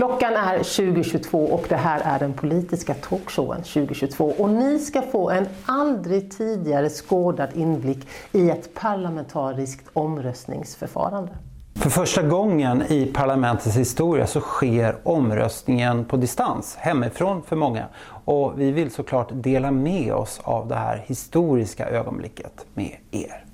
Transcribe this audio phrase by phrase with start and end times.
[0.00, 5.30] Klockan är 2022 och det här är den politiska talkshowen 2022 och ni ska få
[5.30, 11.32] en aldrig tidigare skådad inblick i ett parlamentariskt omröstningsförfarande.
[11.74, 17.86] För första gången i parlamentets historia så sker omröstningen på distans, hemifrån för många.
[18.24, 23.49] Och vi vill såklart dela med oss av det här historiska ögonblicket med er.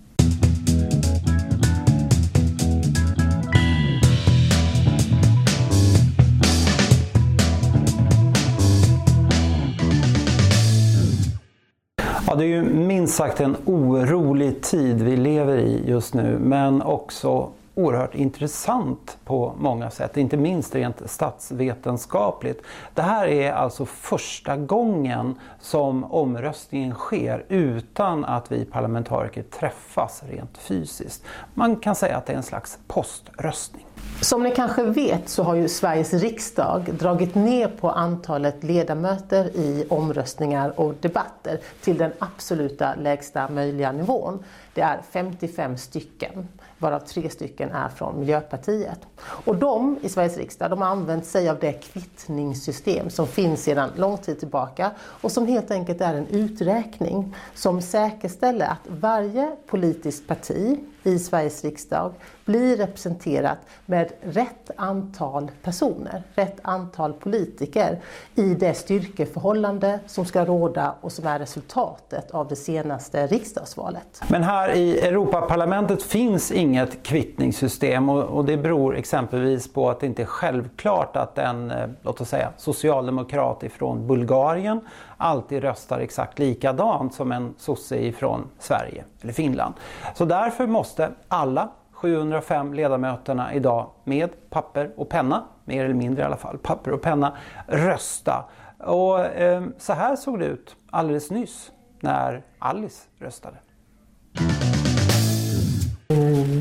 [12.29, 16.83] Ja, det är ju minst sagt en orolig tid vi lever i just nu men
[16.83, 22.63] också oerhört intressant på många sätt, inte minst rent statsvetenskapligt.
[22.95, 30.59] Det här är alltså första gången som omröstningen sker utan att vi parlamentariker träffas rent
[30.59, 31.25] fysiskt.
[31.55, 33.86] Man kan säga att det är en slags poströstning.
[34.21, 39.87] Som ni kanske vet så har ju Sveriges riksdag dragit ner på antalet ledamöter i
[39.89, 44.45] omröstningar och debatter till den absoluta lägsta möjliga nivån.
[44.75, 46.49] Det är 55 stycken,
[46.79, 48.99] varav tre stycken är från Miljöpartiet.
[49.19, 53.91] Och de i Sveriges riksdag de har använt sig av det kvittningssystem som finns sedan
[53.97, 60.29] lång tid tillbaka och som helt enkelt är en uträkning som säkerställer att varje politiskt
[60.29, 62.13] parti i Sveriges riksdag
[62.45, 68.01] blir representerat med rätt antal personer, rätt antal politiker
[68.35, 74.23] i det styrkeförhållande som ska råda och som är resultatet av det senaste riksdagsvalet.
[74.29, 80.23] Men här i Europaparlamentet finns inget kvittningssystem och, det beror exempelvis på att det inte
[80.23, 84.81] är självklart att en, eh, låt oss säga, socialdemokrat ifrån Bulgarien
[85.17, 89.75] alltid röstar exakt likadant som en sosse ifrån Sverige eller Finland.
[90.15, 90.96] Så därför måste
[91.29, 96.93] alla 705 ledamöterna idag med papper och penna, mer eller mindre i alla fall, papper
[96.93, 98.45] och penna, rösta.
[98.79, 103.57] Och eh, så här såg det ut alldeles nyss när Alice röstade.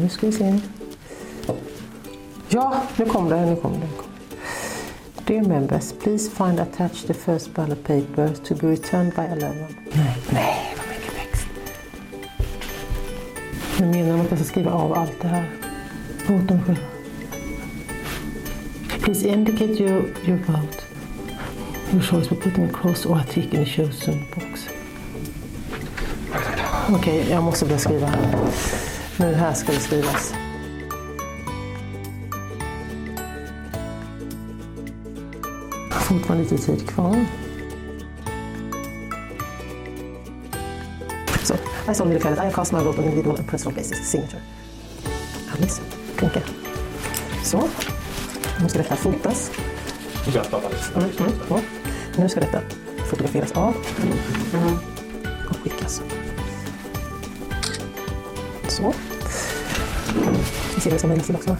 [0.01, 0.59] Nu ska vi se.
[2.49, 3.45] Ja, nu kom det.
[3.45, 3.87] Nu kom det.
[5.27, 9.55] Dear members, please find attached the first ballot paper to be returned by 11.
[9.93, 10.64] Nej, nej
[13.79, 15.49] Nu menar de att jag ska skriva av allt det här
[16.29, 16.81] åt dem själva.
[19.01, 20.81] Please indicate your, your vote.
[21.91, 24.69] Your choice by putting a cross or a tick in the chosen box.
[26.89, 28.09] Okej, okay, jag måste börja skriva.
[29.19, 30.33] Nu här ska det skrivas.
[35.91, 37.25] Fortfarande lite tid kvar.
[41.45, 41.53] Så,
[41.91, 44.11] I solemnly declare that I cast my vote on individual and personal basis.
[44.11, 44.41] Signature.
[45.53, 45.81] Alice,
[46.19, 46.41] tänka.
[47.43, 47.69] Så.
[48.61, 49.51] Nu ska detta fotas.
[50.27, 51.61] Mm, mm, mm.
[52.17, 52.61] Nu ska detta
[53.09, 53.75] fotograferas av
[55.49, 56.01] och skickas.
[58.67, 58.93] Så.
[60.75, 61.57] Vi ser det som till också.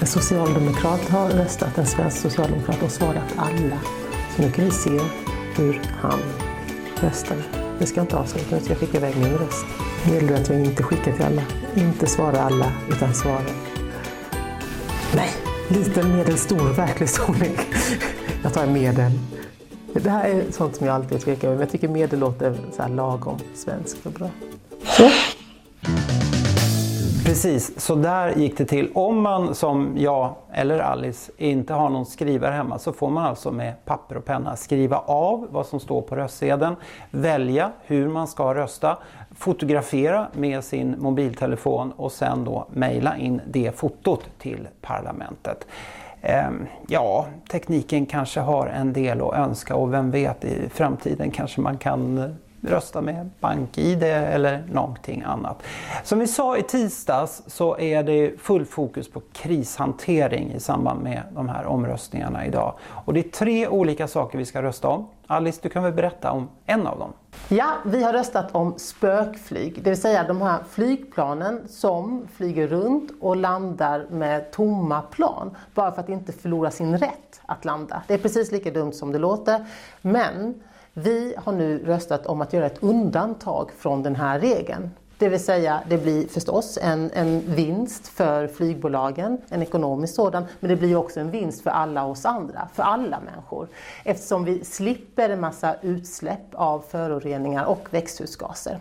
[0.00, 3.80] En socialdemokrat har röstat, en svensk socialdemokrat, och svarat alla.
[4.36, 5.00] Så nu kan vi se
[5.56, 6.20] hur han
[7.00, 7.61] röstade.
[7.78, 9.66] Det ska inte avsluta, nu ska jag skicka iväg min röst.
[10.10, 11.42] Vill du att jag inte skickar till alla?
[11.74, 13.42] Inte svara alla, utan svara.
[15.14, 15.30] Nej,
[15.68, 17.60] liten, medelstor, verklig storlek.
[18.42, 19.12] Jag tar medel.
[19.92, 22.82] Det här är sånt som jag alltid tvekar över, men jag tycker medel låter så
[22.82, 24.30] här lagom svenskt och bra.
[27.32, 28.90] Precis, så där gick det till.
[28.94, 33.52] Om man som jag eller Alice inte har någon skrivare hemma så får man alltså
[33.52, 36.76] med papper och penna skriva av vad som står på röstsedeln,
[37.10, 38.98] välja hur man ska rösta,
[39.34, 45.66] fotografera med sin mobiltelefon och sen då mejla in det fotot till parlamentet.
[46.22, 51.60] Ehm, ja, tekniken kanske har en del att önska och vem vet i framtiden kanske
[51.60, 52.30] man kan eh,
[52.62, 55.62] rösta med BankID eller någonting annat.
[56.04, 61.22] Som vi sa i tisdags så är det full fokus på krishantering i samband med
[61.34, 62.74] de här omröstningarna idag.
[63.04, 65.08] Och det är tre olika saker vi ska rösta om.
[65.26, 67.12] Alice, du kan väl berätta om en av dem?
[67.48, 73.10] Ja, vi har röstat om spökflyg, det vill säga de här flygplanen som flyger runt
[73.20, 78.02] och landar med tomma plan bara för att inte förlora sin rätt att landa.
[78.06, 79.66] Det är precis lika dumt som det låter,
[80.00, 80.54] men
[80.94, 84.90] vi har nu röstat om att göra ett undantag från den här regeln.
[85.18, 90.68] Det vill säga, det blir förstås en, en vinst för flygbolagen, en ekonomisk sådan, men
[90.70, 93.68] det blir också en vinst för alla oss andra, för alla människor.
[94.04, 98.78] Eftersom vi slipper en massa utsläpp av föroreningar och växthusgaser.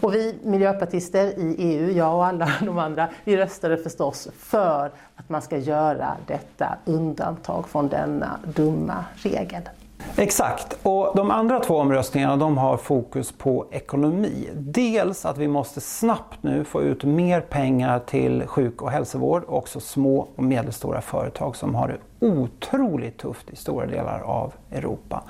[0.00, 5.28] Och vi miljöpartister i EU, jag och alla de andra, vi röstade förstås för att
[5.28, 9.62] man ska göra detta undantag från denna dumma regel.
[10.16, 14.48] Exakt, och de andra två omröstningarna de har fokus på ekonomi.
[14.54, 19.58] Dels att vi måste snabbt nu få ut mer pengar till sjuk och hälsovård och
[19.58, 25.22] också små och medelstora företag som har det otroligt tufft i stora delar av Europa.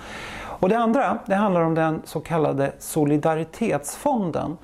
[0.43, 4.57] Och det andra det handlar om den så kallade solidaritetsfonden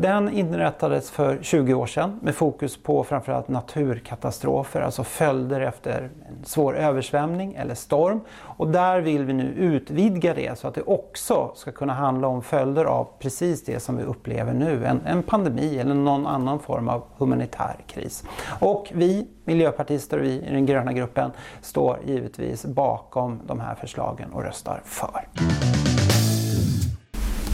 [0.00, 6.44] den inrättades för 20 år sedan med fokus på framförallt naturkatastrofer, alltså följder efter en
[6.44, 8.20] svår översvämning eller storm.
[8.30, 12.42] Och där vill vi nu utvidga det så att det också ska kunna handla om
[12.42, 16.88] följder av precis det som vi upplever nu, en, en pandemi eller någon annan form
[16.88, 18.24] av humanitär kris.
[18.60, 21.30] Och vi miljöpartister och vi i den gröna gruppen
[21.60, 25.28] står givetvis bakom de här förslagen och röstar för.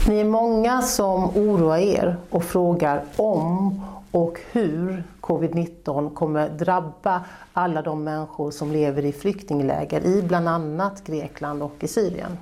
[0.07, 3.81] Ni är många som oroar er och frågar om
[4.11, 7.21] och hur covid-19 kommer drabba
[7.53, 12.37] alla de människor som lever i flyktingläger i bland annat Grekland och i Syrien.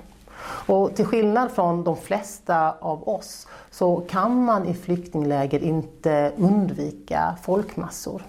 [0.66, 7.36] Och till skillnad från de flesta av oss så kan man i flyktingläger inte undvika
[7.42, 8.22] folkmassor.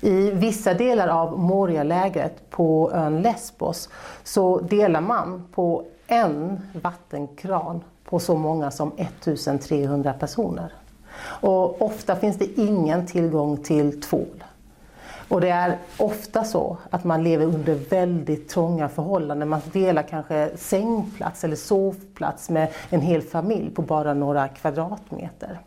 [0.00, 3.88] I vissa delar av Moria-lägret på ön Lesbos
[4.24, 10.72] så delar man på en vattenkran på så många som 1300 personer.
[11.24, 14.44] Och ofta finns det ingen tillgång till tvål.
[15.28, 19.48] Och det är ofta så att man lever under väldigt trånga förhållanden.
[19.48, 25.60] Man delar kanske sängplats eller sovplats med en hel familj på bara några kvadratmeter.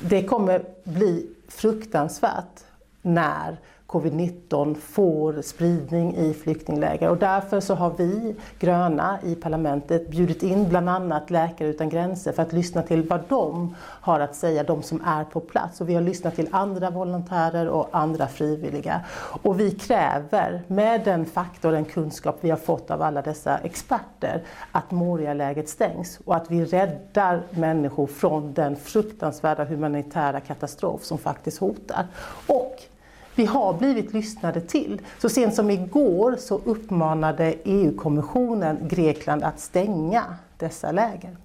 [0.00, 2.64] Det kommer bli fruktansvärt
[3.02, 3.56] när
[3.92, 10.68] covid-19 får spridning i flyktingläger och därför så har vi gröna i parlamentet bjudit in
[10.68, 14.82] bland annat Läkare utan gränser för att lyssna till vad de har att säga, de
[14.82, 15.80] som är på plats.
[15.80, 19.00] Och vi har lyssnat till andra volontärer och andra frivilliga.
[19.42, 23.58] Och vi kräver, med den fakta och den kunskap vi har fått av alla dessa
[23.58, 24.42] experter,
[24.72, 31.58] att Morialäget stängs och att vi räddar människor från den fruktansvärda humanitära katastrof som faktiskt
[31.58, 32.06] hotar.
[32.46, 32.91] Och
[33.34, 35.00] vi har blivit lyssnade till.
[35.18, 40.24] Så sent som igår så uppmanade EU-kommissionen Grekland att stänga
[40.58, 41.36] dessa läger.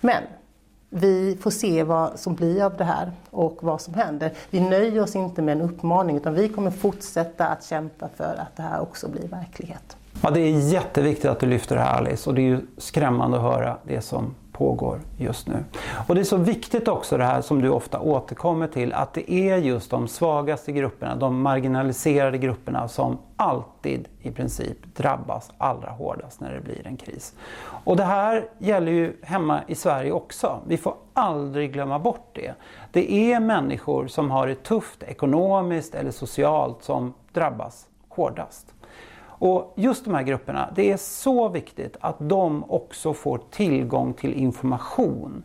[0.00, 0.22] Men
[0.90, 4.32] vi får se vad som blir av det här och vad som händer.
[4.50, 8.56] Vi nöjer oss inte med en uppmaning utan vi kommer fortsätta att kämpa för att
[8.56, 9.96] det här också blir verklighet.
[10.22, 13.36] Ja, det är jätteviktigt att du lyfter det här Alice och det är ju skrämmande
[13.36, 15.64] att höra det som pågår just nu.
[16.08, 19.32] Och det är så viktigt också det här som du ofta återkommer till att det
[19.32, 26.40] är just de svagaste grupperna, de marginaliserade grupperna som alltid i princip drabbas allra hårdast
[26.40, 27.34] när det blir en kris.
[27.84, 30.60] Och det här gäller ju hemma i Sverige också.
[30.66, 32.54] Vi får aldrig glömma bort det.
[32.92, 38.75] Det är människor som har det tufft ekonomiskt eller socialt som drabbas hårdast.
[39.38, 44.34] Och just de här grupperna, det är så viktigt att de också får tillgång till
[44.34, 45.44] information.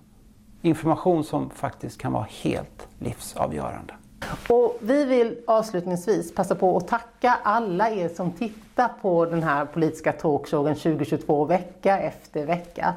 [0.62, 3.94] Information som faktiskt kan vara helt livsavgörande.
[4.50, 9.66] Och vi vill avslutningsvis passa på att tacka alla er som tittar på den här
[9.66, 12.94] politiska talkshowen 2022 vecka efter vecka.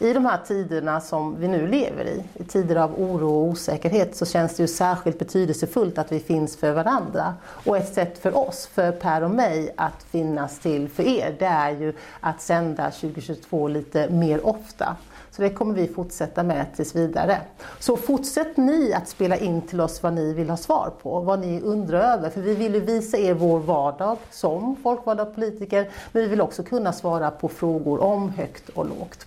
[0.00, 4.16] I de här tiderna som vi nu lever i, i tider av oro och osäkerhet,
[4.16, 7.34] så känns det ju särskilt betydelsefullt att vi finns för varandra.
[7.66, 11.46] Och ett sätt för oss, för Per och mig, att finnas till för er, det
[11.46, 14.96] är ju att sända 2022 lite mer ofta.
[15.30, 17.40] Så det kommer vi fortsätta med tills vidare.
[17.78, 21.38] Så fortsätt ni att spela in till oss vad ni vill ha svar på, vad
[21.38, 22.30] ni undrar över.
[22.30, 26.62] För vi vill ju visa er vår vardag som folkvalda politiker, men vi vill också
[26.62, 29.26] kunna svara på frågor om högt och lågt.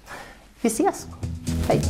[0.62, 1.08] Vi ses!
[1.68, 1.82] Hej!